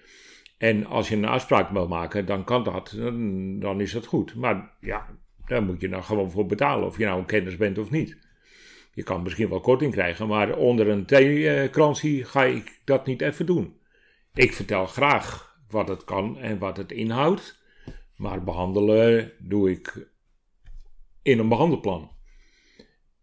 En 0.59 0.87
als 0.87 1.09
je 1.09 1.17
een 1.17 1.25
afspraak 1.25 1.71
wil 1.71 1.89
maken, 1.89 2.27
dan 2.27 2.45
kan 2.45 2.65
dat, 2.65 2.95
dan, 2.97 3.59
dan 3.59 3.81
is 3.81 3.93
dat 3.93 4.07
goed. 4.07 4.35
Maar 4.35 4.77
ja, 4.81 5.07
daar 5.47 5.63
moet 5.63 5.81
je 5.81 5.89
nou 5.89 6.03
gewoon 6.03 6.31
voor 6.31 6.47
betalen, 6.47 6.87
of 6.87 6.99
je 6.99 7.05
nou 7.05 7.19
een 7.19 7.27
kennis 7.27 7.57
bent 7.57 7.79
of 7.79 7.91
niet. 7.91 8.30
Je 8.93 9.03
kan 9.03 9.23
misschien 9.23 9.49
wel 9.49 9.61
korting 9.61 9.93
krijgen, 9.93 10.27
maar 10.27 10.57
onder 10.57 10.89
een 10.89 11.07
theekransje 11.07 12.25
ga 12.25 12.45
ik 12.45 12.81
dat 12.85 13.07
niet 13.07 13.21
even 13.21 13.47
doen. 13.47 13.81
Ik 14.35 14.53
vertel 14.53 14.87
graag 14.87 15.57
wat 15.69 15.89
het 15.89 16.05
kan 16.05 16.39
en 16.39 16.59
wat 16.59 16.77
het 16.77 16.93
inhoudt, 16.93 17.63
maar 18.17 18.45
behandelen 18.45 19.33
doe 19.39 19.71
ik 19.71 20.09
in 21.23 21.39
een 21.39 21.49
behandelplan. 21.49 22.11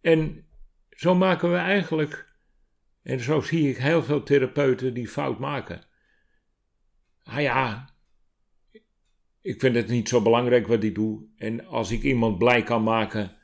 En 0.01 0.47
zo 0.89 1.15
maken 1.15 1.51
we 1.51 1.57
eigenlijk, 1.57 2.27
en 3.03 3.19
zo 3.19 3.41
zie 3.41 3.69
ik 3.69 3.77
heel 3.77 4.03
veel 4.03 4.23
therapeuten 4.23 4.93
die 4.93 5.07
fout 5.07 5.39
maken. 5.39 5.81
Ah 7.23 7.41
ja, 7.41 7.89
ik 9.41 9.59
vind 9.59 9.75
het 9.75 9.87
niet 9.87 10.09
zo 10.09 10.21
belangrijk 10.21 10.67
wat 10.67 10.83
ik 10.83 10.95
doe. 10.95 11.25
En 11.37 11.65
als 11.65 11.91
ik 11.91 12.03
iemand 12.03 12.37
blij 12.37 12.63
kan 12.63 12.83
maken 12.83 13.36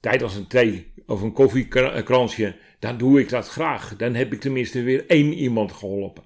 tijdens 0.00 0.34
een 0.34 0.46
thee 0.46 0.92
of 1.06 1.22
een 1.22 1.32
koffiekransje, 1.32 2.56
dan 2.78 2.98
doe 2.98 3.20
ik 3.20 3.28
dat 3.28 3.48
graag. 3.48 3.96
Dan 3.96 4.14
heb 4.14 4.32
ik 4.32 4.40
tenminste 4.40 4.82
weer 4.82 5.06
één 5.06 5.32
iemand 5.32 5.72
geholpen. 5.72 6.24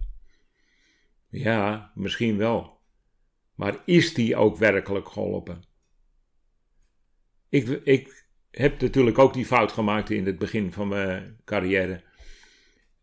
Ja, 1.28 1.92
misschien 1.94 2.36
wel. 2.36 2.78
Maar 3.54 3.76
is 3.84 4.14
die 4.14 4.36
ook 4.36 4.56
werkelijk 4.56 5.08
geholpen? 5.08 5.62
Ik, 7.48 7.68
ik 7.68 8.26
heb 8.50 8.80
natuurlijk 8.80 9.18
ook 9.18 9.32
die 9.32 9.46
fout 9.46 9.72
gemaakt 9.72 10.10
in 10.10 10.26
het 10.26 10.38
begin 10.38 10.72
van 10.72 10.88
mijn 10.88 11.40
carrière. 11.44 12.02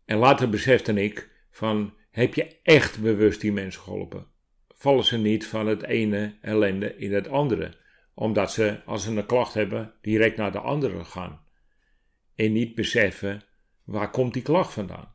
En 0.04 0.16
later 0.16 0.48
besefte 0.48 0.92
ik 1.02 1.30
van, 1.50 1.94
heb 2.10 2.34
je 2.34 2.60
echt 2.62 3.00
bewust 3.00 3.40
die 3.40 3.52
mensen 3.52 3.82
geholpen? 3.82 4.26
Vallen 4.68 5.04
ze 5.04 5.18
niet 5.18 5.46
van 5.46 5.66
het 5.66 5.82
ene 5.82 6.38
ellende 6.40 6.96
in 6.96 7.12
het 7.14 7.28
andere? 7.28 7.80
Omdat 8.14 8.52
ze, 8.52 8.82
als 8.84 9.02
ze 9.02 9.10
een 9.10 9.26
klacht 9.26 9.54
hebben, 9.54 9.94
direct 10.00 10.36
naar 10.36 10.52
de 10.52 10.58
andere 10.58 11.04
gaan. 11.04 11.40
En 12.34 12.52
niet 12.52 12.74
beseffen, 12.74 13.42
waar 13.84 14.10
komt 14.10 14.32
die 14.32 14.42
klacht 14.42 14.72
vandaan? 14.72 15.14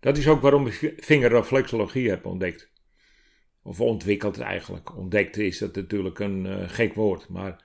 Dat 0.00 0.16
is 0.16 0.28
ook 0.28 0.40
waarom 0.40 0.66
ik 0.66 0.94
vingerreflexologie 0.96 2.08
heb 2.08 2.26
ontdekt. 2.26 2.70
Of 3.62 3.80
ontwikkeld 3.80 4.40
eigenlijk. 4.40 4.96
Ontdekt 4.96 5.36
is 5.36 5.58
dat 5.58 5.74
natuurlijk 5.74 6.18
een 6.18 6.44
uh, 6.44 6.68
gek 6.68 6.94
woord, 6.94 7.28
maar 7.28 7.64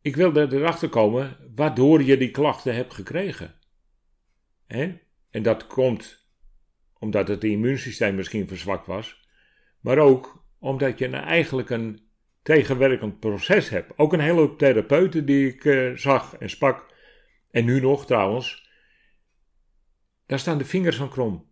ik 0.00 0.16
wilde 0.16 0.48
erachter 0.50 0.88
komen 0.88 1.36
waardoor 1.54 2.02
je 2.02 2.16
die 2.16 2.30
klachten 2.30 2.74
hebt 2.74 2.94
gekregen. 2.94 3.54
En 4.66 5.42
dat 5.42 5.66
komt 5.66 6.28
omdat 6.98 7.28
het 7.28 7.44
immuunsysteem 7.44 8.14
misschien 8.14 8.48
verzwakt 8.48 8.86
was, 8.86 9.28
maar 9.80 9.98
ook 9.98 10.39
omdat 10.60 10.98
je 10.98 11.08
nou 11.08 11.24
eigenlijk 11.24 11.70
een 11.70 12.08
tegenwerkend 12.42 13.20
proces 13.20 13.68
hebt. 13.68 13.98
Ook 13.98 14.12
een 14.12 14.20
hele 14.20 14.40
hoop 14.40 14.58
therapeuten 14.58 15.26
die 15.26 15.48
ik 15.48 15.64
uh, 15.64 15.96
zag 15.96 16.36
en 16.36 16.50
sprak, 16.50 16.94
en 17.50 17.64
nu 17.64 17.80
nog 17.80 18.06
trouwens, 18.06 18.68
daar 20.26 20.38
staan 20.38 20.58
de 20.58 20.64
vingers 20.64 20.96
van 20.96 21.10
krom. 21.10 21.48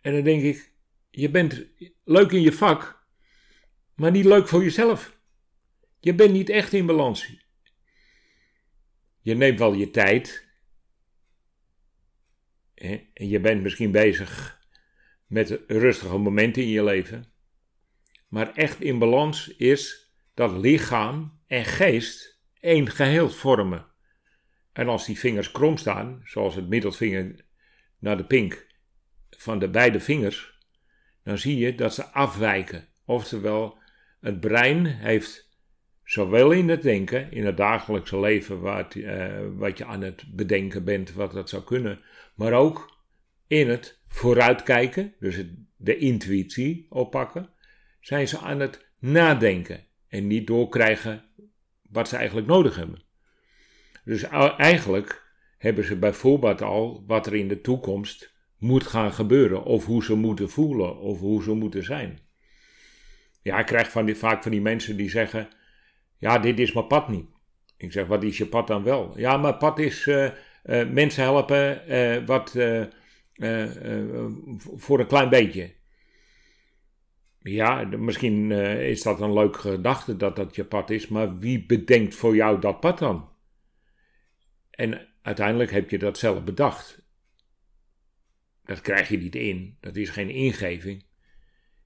En 0.00 0.12
dan 0.12 0.22
denk 0.22 0.42
ik, 0.42 0.72
je 1.10 1.30
bent 1.30 1.66
leuk 2.04 2.30
in 2.30 2.40
je 2.40 2.52
vak, 2.52 3.06
maar 3.94 4.10
niet 4.10 4.24
leuk 4.24 4.48
voor 4.48 4.62
jezelf. 4.62 5.20
Je 6.00 6.14
bent 6.14 6.32
niet 6.32 6.48
echt 6.48 6.72
in 6.72 6.86
balans. 6.86 7.36
Je 9.20 9.34
neemt 9.34 9.58
wel 9.58 9.72
je 9.72 9.90
tijd. 9.90 10.46
En 12.74 13.28
je 13.28 13.40
bent 13.40 13.62
misschien 13.62 13.90
bezig 13.90 14.60
met 15.26 15.60
rustige 15.66 16.18
momenten 16.18 16.62
in 16.62 16.68
je 16.68 16.84
leven. 16.84 17.32
Maar 18.28 18.54
echt 18.54 18.80
in 18.80 18.98
balans 18.98 19.56
is 19.56 20.12
dat 20.34 20.52
lichaam 20.52 21.40
en 21.46 21.64
geest 21.64 22.40
één 22.60 22.90
geheel 22.90 23.30
vormen. 23.30 23.86
En 24.72 24.88
als 24.88 25.06
die 25.06 25.18
vingers 25.18 25.50
krom 25.50 25.76
staan, 25.76 26.20
zoals 26.24 26.54
het 26.54 26.68
middelvinger 26.68 27.44
naar 27.98 28.16
de 28.16 28.24
pink 28.24 28.66
van 29.30 29.58
de 29.58 29.68
beide 29.68 30.00
vingers, 30.00 30.58
dan 31.22 31.38
zie 31.38 31.58
je 31.58 31.74
dat 31.74 31.94
ze 31.94 32.04
afwijken. 32.04 32.88
Oftewel, 33.04 33.78
het 34.20 34.40
brein 34.40 34.86
heeft 34.86 35.48
zowel 36.04 36.50
in 36.50 36.68
het 36.68 36.82
denken, 36.82 37.32
in 37.32 37.46
het 37.46 37.56
dagelijkse 37.56 38.20
leven, 38.20 38.60
wat, 38.60 38.94
uh, 38.94 39.46
wat 39.56 39.78
je 39.78 39.84
aan 39.84 40.02
het 40.02 40.24
bedenken 40.34 40.84
bent, 40.84 41.12
wat 41.12 41.32
dat 41.32 41.48
zou 41.48 41.62
kunnen, 41.64 42.00
maar 42.34 42.52
ook 42.52 42.96
in 43.46 43.68
het 43.68 44.00
vooruitkijken, 44.08 45.14
dus 45.18 45.44
de 45.76 45.96
intuïtie 45.96 46.86
oppakken, 46.88 47.50
zijn 48.08 48.28
ze 48.28 48.38
aan 48.38 48.60
het 48.60 48.86
nadenken 48.98 49.84
en 50.08 50.26
niet 50.26 50.46
doorkrijgen 50.46 51.24
wat 51.90 52.08
ze 52.08 52.16
eigenlijk 52.16 52.46
nodig 52.46 52.76
hebben. 52.76 53.02
Dus 54.04 54.22
eigenlijk 54.56 55.32
hebben 55.58 55.84
ze 55.84 55.96
bijvoorbeeld 55.96 56.62
al 56.62 57.04
wat 57.06 57.26
er 57.26 57.34
in 57.34 57.48
de 57.48 57.60
toekomst 57.60 58.34
moet 58.58 58.86
gaan 58.86 59.12
gebeuren, 59.12 59.64
of 59.64 59.86
hoe 59.86 60.04
ze 60.04 60.14
moeten 60.14 60.50
voelen, 60.50 60.98
of 60.98 61.18
hoe 61.18 61.42
ze 61.42 61.50
moeten 61.50 61.84
zijn. 61.84 62.18
Ja, 63.42 63.58
ik 63.58 63.66
krijg 63.66 63.90
van 63.90 64.14
vaak 64.14 64.42
van 64.42 64.50
die 64.50 64.60
mensen 64.60 64.96
die 64.96 65.10
zeggen: 65.10 65.48
Ja, 66.18 66.38
dit 66.38 66.58
is 66.58 66.72
mijn 66.72 66.86
pad 66.86 67.08
niet. 67.08 67.26
Ik 67.76 67.92
zeg: 67.92 68.06
Wat 68.06 68.22
is 68.22 68.38
je 68.38 68.46
pad 68.46 68.66
dan 68.66 68.82
wel? 68.82 69.18
Ja, 69.18 69.36
mijn 69.36 69.56
pad 69.56 69.78
is 69.78 70.06
uh, 70.06 70.24
uh, 70.64 70.88
mensen 70.90 71.22
helpen 71.22 71.82
uh, 71.88 72.26
wat, 72.26 72.50
voor 74.76 75.00
een 75.00 75.06
klein 75.06 75.28
beetje. 75.28 75.76
Ja, 77.50 77.84
misschien 77.84 78.50
is 78.80 79.02
dat 79.02 79.20
een 79.20 79.32
leuke 79.32 79.58
gedachte 79.58 80.16
dat 80.16 80.36
dat 80.36 80.54
je 80.56 80.64
pad 80.64 80.90
is, 80.90 81.08
maar 81.08 81.38
wie 81.38 81.66
bedenkt 81.66 82.14
voor 82.14 82.34
jou 82.34 82.60
dat 82.60 82.80
pad 82.80 82.98
dan? 82.98 83.28
En 84.70 85.08
Uiteindelijk 85.28 85.70
heb 85.70 85.90
je 85.90 85.98
dat 85.98 86.18
zelf 86.18 86.44
bedacht. 86.44 87.02
Dat 88.64 88.80
krijg 88.80 89.08
je 89.08 89.18
niet 89.18 89.34
in, 89.34 89.76
dat 89.80 89.96
is 89.96 90.10
geen 90.10 90.30
ingeving. 90.30 91.04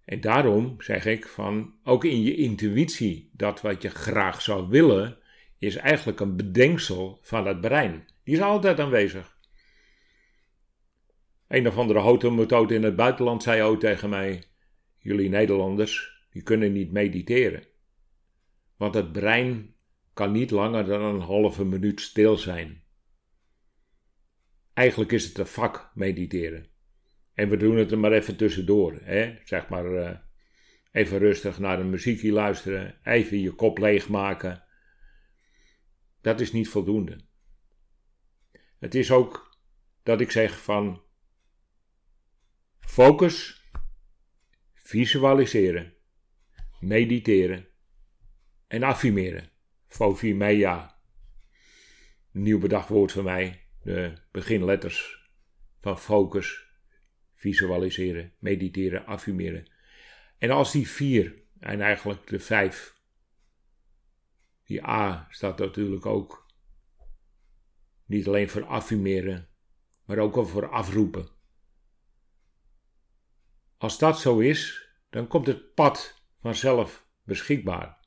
En 0.05 0.21
daarom 0.21 0.75
zeg 0.79 1.07
ik 1.07 1.27
van, 1.27 1.75
ook 1.85 2.05
in 2.05 2.23
je 2.23 2.37
intuïtie, 2.37 3.31
dat 3.33 3.61
wat 3.61 3.83
je 3.83 3.89
graag 3.89 4.43
zou 4.43 4.69
willen, 4.69 5.19
is 5.59 5.77
eigenlijk 5.77 6.21
een 6.21 6.37
bedenksel 6.37 7.19
van 7.23 7.47
het 7.47 7.61
brein. 7.61 8.07
Die 8.25 8.35
is 8.35 8.41
altijd 8.41 8.81
aanwezig. 8.81 9.39
Een 11.49 11.69
of 11.69 11.77
andere 11.77 11.99
automethode 11.99 12.75
in 12.75 12.83
het 12.83 12.97
buitenland 12.97 13.43
zei 13.43 13.63
ook 13.63 13.81
tegen 13.81 14.09
mij: 14.09 14.43
Jullie 15.03 15.29
Nederlanders, 15.29 16.25
die 16.31 16.43
kunnen 16.43 16.73
niet 16.73 16.93
mediteren. 16.93 17.65
Want 18.77 18.95
het 18.95 19.13
brein 19.13 19.75
kan 20.13 20.33
niet 20.33 20.51
langer 20.51 20.85
dan 20.85 21.03
een 21.03 21.21
halve 21.21 21.65
minuut 21.65 22.01
stil 22.01 22.37
zijn. 22.37 22.83
Eigenlijk 24.73 25.13
is 25.13 25.25
het 25.25 25.39
een 25.39 25.47
vak 25.47 25.91
mediteren. 25.95 26.67
En 27.35 27.49
we 27.49 27.57
doen 27.57 27.77
het 27.77 27.91
er 27.91 27.99
maar 27.99 28.13
even 28.13 28.37
tussendoor. 28.37 28.99
Hè? 29.03 29.39
Zeg 29.45 29.69
maar 29.69 29.87
uh, 29.87 30.17
even 30.93 31.19
rustig 31.19 31.59
naar 31.59 31.81
een 31.81 31.91
muziekje 31.91 32.33
luisteren, 32.33 32.99
even 33.05 33.41
je 33.41 33.53
kop 33.55 33.79
leegmaken. 33.79 34.65
Dat 36.21 36.41
is 36.41 36.53
niet 36.53 36.69
voldoende. 36.69 37.21
Het 38.79 38.95
is 38.95 39.11
ook 39.11 39.59
dat 40.03 40.21
ik 40.21 40.31
zeg 40.31 40.63
van 40.63 41.03
focus, 42.81 43.62
visualiseren, 44.93 45.95
mediteren 46.81 47.69
en 48.67 48.83
affirmeren. 48.83 49.51
Fovimea. 49.87 51.01
Nieuw 52.31 52.59
bedacht 52.59 52.89
woord 52.89 53.13
voor 53.13 53.23
mij. 53.23 53.67
De 53.83 54.13
beginletters 54.31 55.29
van 55.81 55.99
focus, 55.99 56.67
visualiseren, 57.35 58.33
mediteren, 58.39 59.07
affirmeren. 59.07 59.71
En 60.39 60.51
als 60.51 60.73
die 60.73 60.89
vier, 60.89 61.43
en 61.61 61.81
eigenlijk 61.81 62.27
de 62.27 62.41
vijf, 62.41 63.01
die 64.65 64.87
A 64.87 65.27
staat 65.31 65.59
natuurlijk 65.59 66.07
ook 66.07 66.47
niet 68.05 68.27
alleen 68.27 68.49
voor 68.49 68.65
affirmeren, 68.65 69.49
maar 70.05 70.19
ook 70.19 70.37
al 70.37 70.47
voor 70.47 70.69
afroepen. 70.69 71.29
Als 73.77 73.99
dat 73.99 74.21
zo 74.21 74.39
is, 74.39 74.82
dan 75.13 75.27
komt 75.27 75.47
het 75.47 75.75
pad 75.75 76.23
vanzelf 76.41 77.07
beschikbaar. 77.23 77.99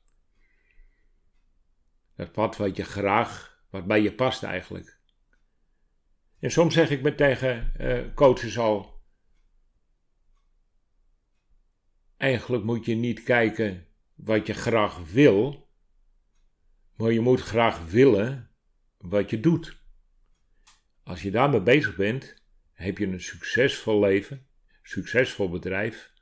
Het 2.14 2.32
pad 2.32 2.56
wat 2.56 2.76
je 2.76 2.84
graag, 2.84 3.60
wat 3.70 3.86
bij 3.86 4.02
je 4.02 4.14
past 4.14 4.42
eigenlijk. 4.42 4.98
En 6.38 6.50
soms 6.50 6.74
zeg 6.74 6.90
ik 6.90 7.02
met 7.02 7.16
tegen 7.16 7.72
uh, 7.80 8.14
coaches 8.14 8.58
al: 8.58 9.02
eigenlijk 12.16 12.64
moet 12.64 12.84
je 12.84 12.94
niet 12.94 13.22
kijken 13.22 13.86
wat 14.14 14.46
je 14.46 14.54
graag 14.54 14.98
wil, 14.98 15.70
maar 16.96 17.12
je 17.12 17.20
moet 17.20 17.40
graag 17.40 17.90
willen 17.90 18.50
wat 18.96 19.30
je 19.30 19.40
doet. 19.40 19.84
Als 21.02 21.22
je 21.22 21.30
daarmee 21.30 21.62
bezig 21.62 21.96
bent, 21.96 22.42
heb 22.72 22.98
je 22.98 23.06
een 23.06 23.20
succesvol 23.20 24.00
leven, 24.00 24.46
succesvol 24.82 25.50
bedrijf 25.50 26.14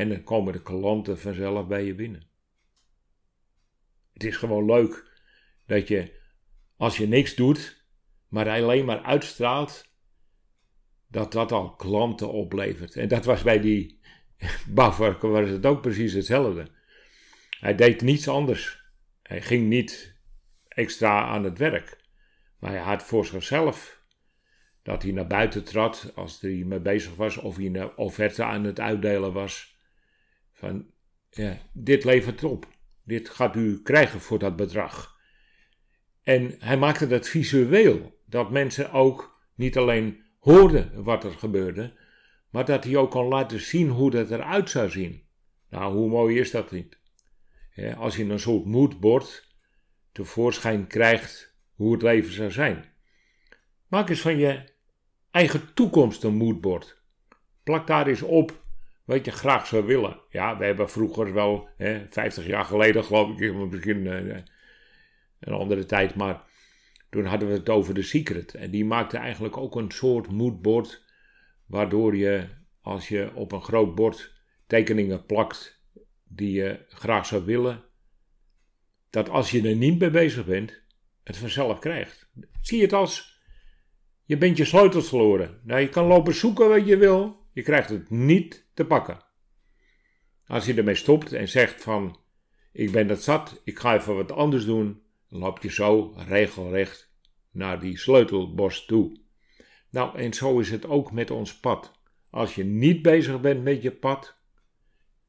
en 0.00 0.08
dan 0.08 0.24
komen 0.24 0.52
de 0.52 0.62
klanten 0.62 1.18
vanzelf 1.18 1.66
bij 1.66 1.84
je 1.84 1.94
binnen. 1.94 2.28
Het 4.12 4.24
is 4.24 4.36
gewoon 4.36 4.64
leuk 4.64 5.10
dat 5.66 5.88
je, 5.88 6.12
als 6.76 6.96
je 6.96 7.08
niks 7.08 7.34
doet, 7.34 7.84
maar 8.28 8.48
alleen 8.48 8.84
maar 8.84 9.02
uitstraalt, 9.02 9.94
dat 11.08 11.32
dat 11.32 11.52
al 11.52 11.74
klanten 11.74 12.32
oplevert. 12.32 12.96
En 12.96 13.08
dat 13.08 13.24
was 13.24 13.42
bij 13.42 13.60
die 13.60 14.00
bouwwerken 14.68 15.30
was 15.30 15.48
het 15.48 15.66
ook 15.66 15.80
precies 15.80 16.12
hetzelfde. 16.12 16.66
Hij 17.60 17.74
deed 17.74 18.00
niets 18.00 18.28
anders. 18.28 18.82
Hij 19.22 19.42
ging 19.42 19.68
niet 19.68 20.16
extra 20.68 21.22
aan 21.26 21.44
het 21.44 21.58
werk. 21.58 21.98
Maar 22.58 22.70
hij 22.70 22.80
had 22.80 23.02
voor 23.02 23.26
zichzelf 23.26 24.02
dat 24.82 25.02
hij 25.02 25.12
naar 25.12 25.26
buiten 25.26 25.64
trad 25.64 26.12
als 26.14 26.40
hij 26.40 26.62
mee 26.66 26.80
bezig 26.80 27.14
was 27.14 27.36
of 27.36 27.56
hij 27.56 27.66
een 27.66 27.96
offerte 27.96 28.44
aan 28.44 28.64
het 28.64 28.80
uitdelen 28.80 29.32
was. 29.32 29.78
Van 30.60 30.86
dit 31.72 32.04
levert 32.04 32.44
op. 32.44 32.66
Dit 33.04 33.28
gaat 33.28 33.56
u 33.56 33.82
krijgen 33.82 34.20
voor 34.20 34.38
dat 34.38 34.56
bedrag. 34.56 35.18
En 36.22 36.54
hij 36.58 36.76
maakte 36.76 37.06
dat 37.06 37.28
visueel. 37.28 38.18
Dat 38.26 38.50
mensen 38.50 38.92
ook 38.92 39.40
niet 39.54 39.76
alleen 39.76 40.24
hoorden 40.38 41.02
wat 41.02 41.24
er 41.24 41.32
gebeurde, 41.32 41.98
maar 42.50 42.64
dat 42.64 42.84
hij 42.84 42.96
ook 42.96 43.10
kon 43.10 43.26
laten 43.26 43.60
zien 43.60 43.88
hoe 43.88 44.10
dat 44.10 44.30
eruit 44.30 44.70
zou 44.70 44.90
zien. 44.90 45.26
Nou, 45.68 45.94
hoe 45.94 46.08
mooi 46.08 46.38
is 46.38 46.50
dat 46.50 46.70
niet? 46.70 46.98
als 47.96 48.16
je 48.16 48.24
een 48.24 48.40
soort 48.40 48.64
moodboard 48.64 49.56
tevoorschijn 50.12 50.86
krijgt 50.86 51.56
hoe 51.74 51.92
het 51.92 52.02
leven 52.02 52.32
zou 52.32 52.50
zijn. 52.50 52.84
Maak 53.86 54.08
eens 54.08 54.20
van 54.20 54.38
je 54.38 54.72
eigen 55.30 55.74
toekomst 55.74 56.24
een 56.24 56.34
moodboard. 56.34 57.02
Plak 57.62 57.86
daar 57.86 58.06
eens 58.06 58.22
op 58.22 58.59
wat 59.10 59.24
je 59.24 59.30
graag 59.30 59.66
zou 59.66 59.84
willen. 59.84 60.20
Ja, 60.28 60.58
we 60.58 60.64
hebben 60.64 60.90
vroeger 60.90 61.32
wel, 61.32 61.68
hè, 61.76 62.08
50 62.08 62.46
jaar 62.46 62.64
geleden 62.64 63.04
geloof 63.04 63.40
ik, 63.40 63.54
misschien 63.54 64.04
uh, 64.04 64.36
een 65.40 65.52
andere 65.52 65.84
tijd, 65.84 66.14
maar 66.14 66.42
toen 67.08 67.24
hadden 67.24 67.48
we 67.48 67.54
het 67.54 67.68
over 67.68 67.94
de 67.94 68.02
Secret. 68.02 68.54
En 68.54 68.70
die 68.70 68.84
maakte 68.84 69.16
eigenlijk 69.16 69.56
ook 69.56 69.76
een 69.76 69.90
soort 69.90 70.30
moodboard 70.30 71.04
waardoor 71.66 72.16
je 72.16 72.48
als 72.82 73.08
je 73.08 73.30
op 73.34 73.52
een 73.52 73.62
groot 73.62 73.94
bord 73.94 74.32
tekeningen 74.66 75.26
plakt 75.26 75.82
die 76.28 76.52
je 76.52 76.84
graag 76.88 77.26
zou 77.26 77.44
willen, 77.44 77.84
dat 79.10 79.28
als 79.28 79.50
je 79.50 79.68
er 79.68 79.76
niet 79.76 79.98
mee 79.98 80.10
bezig 80.10 80.46
bent, 80.46 80.82
het 81.24 81.36
vanzelf 81.36 81.78
krijgt. 81.78 82.30
Zie 82.60 82.82
het 82.82 82.92
als 82.92 83.42
je 84.24 84.38
bent 84.38 84.56
je 84.56 84.64
sleutels 84.64 85.08
verloren. 85.08 85.60
Nou, 85.64 85.80
je 85.80 85.88
kan 85.88 86.06
lopen 86.06 86.34
zoeken 86.34 86.68
wat 86.68 86.86
je 86.86 86.96
wil, 86.96 87.46
je 87.52 87.62
krijgt 87.62 87.88
het 87.88 88.10
niet 88.10 88.68
te 88.80 88.86
pakken. 88.86 89.18
Als 90.46 90.66
je 90.66 90.74
ermee 90.74 90.94
stopt 90.94 91.32
en 91.32 91.48
zegt 91.48 91.82
van 91.82 92.18
ik 92.72 92.90
ben 92.92 93.06
dat 93.06 93.22
zat, 93.22 93.60
ik 93.64 93.78
ga 93.78 93.94
even 93.94 94.14
wat 94.14 94.32
anders 94.32 94.64
doen, 94.64 95.02
dan 95.28 95.40
loop 95.40 95.62
je 95.62 95.70
zo 95.70 96.14
regelrecht 96.16 97.12
naar 97.50 97.80
die 97.80 97.98
sleutelbos 97.98 98.84
toe. 98.84 99.16
Nou, 99.90 100.18
en 100.18 100.32
zo 100.32 100.58
is 100.58 100.70
het 100.70 100.86
ook 100.86 101.12
met 101.12 101.30
ons 101.30 101.60
pad. 101.60 101.92
Als 102.30 102.54
je 102.54 102.64
niet 102.64 103.02
bezig 103.02 103.40
bent 103.40 103.62
met 103.62 103.82
je 103.82 103.90
pad, 103.90 104.36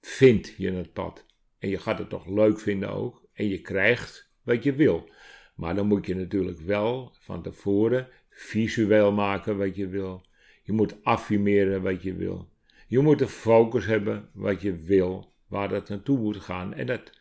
vind 0.02 0.54
je 0.58 0.72
het 0.72 0.94
pad. 0.94 1.26
En 1.60 1.70
je 1.70 1.78
gaat 1.78 2.00
het 2.00 2.10
toch 2.10 2.28
leuk 2.28 2.60
vinden 2.60 2.90
ook. 2.90 3.28
En 3.34 3.48
je 3.48 3.62
krijgt 3.62 4.32
wat 4.44 4.64
je 4.64 4.74
wil. 4.74 5.10
Maar 5.56 5.76
dan 5.76 5.88
moet 5.88 6.06
je 6.06 6.16
natuurlijk 6.16 6.60
wel 6.60 7.16
van 7.20 7.42
tevoren 7.42 8.08
visueel 8.30 9.12
maken 9.12 9.58
wat 9.58 9.76
je 9.76 9.88
wil. 9.88 10.26
Je 10.64 10.72
moet 10.72 11.04
affirmeren 11.04 11.82
wat 11.82 12.04
je 12.04 12.16
wil. 12.16 12.51
Je 12.92 13.00
moet 13.00 13.20
de 13.20 13.28
focus 13.28 13.86
hebben 13.86 14.30
wat 14.34 14.62
je 14.62 14.76
wil, 14.76 15.34
waar 15.48 15.70
dat 15.70 15.90
naartoe 15.90 16.18
moet 16.18 16.38
gaan. 16.38 16.74
En 16.74 16.86
dat, 16.86 17.20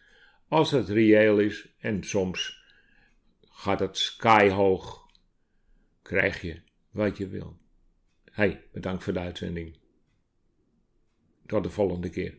als 0.49 0.71
het 0.71 0.89
reëel 0.89 1.39
is, 1.39 1.75
en 1.79 2.05
soms 2.05 2.65
gaat 3.41 3.81
het 3.81 3.99
skyhoog, 3.99 5.07
krijg 6.03 6.41
je 6.41 6.63
wat 6.91 7.17
je 7.17 7.29
wil. 7.29 7.57
Hey, 8.25 8.69
bedankt 8.73 9.05
voor 9.05 9.13
de 9.13 9.19
uitzending. 9.19 9.79
Tot 11.47 11.63
de 11.63 11.71
volgende 11.71 12.11
keer. 12.11 12.39